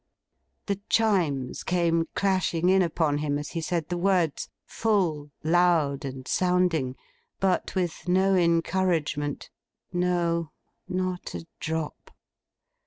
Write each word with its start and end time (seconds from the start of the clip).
The 0.65 0.79
Chimes 0.89 1.61
came 1.63 2.07
clashing 2.15 2.69
in 2.69 2.81
upon 2.81 3.19
him 3.19 3.37
as 3.37 3.49
he 3.49 3.61
said 3.61 3.87
the 3.89 3.99
words. 3.99 4.49
Full, 4.65 5.29
loud, 5.43 6.05
and 6.05 6.27
sounding—but 6.27 7.75
with 7.75 8.07
no 8.07 8.33
encouragement. 8.33 9.51
No, 9.93 10.53
not 10.89 11.35
a 11.35 11.45
drop. 11.59 12.09